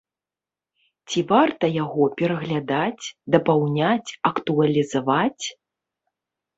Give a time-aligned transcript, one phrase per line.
[1.09, 3.05] Ці варта яго пераглядаць,
[3.37, 5.45] дапаўняць, актуалізаваць?